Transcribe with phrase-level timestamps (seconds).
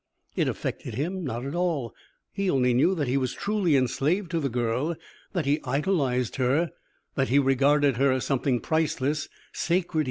[0.35, 1.93] It affected him not at all,
[2.33, 4.95] he only knew that he was truly enslaved to the girl,
[5.33, 6.71] that he idolized her,
[7.13, 9.99] that he regarded her as something priceless, sacred.